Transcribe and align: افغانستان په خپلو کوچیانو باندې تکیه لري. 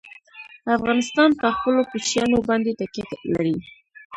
افغانستان 0.77 1.29
په 1.41 1.47
خپلو 1.55 1.81
کوچیانو 1.91 2.37
باندې 2.49 2.71
تکیه 2.79 3.05
لري. 3.33 3.57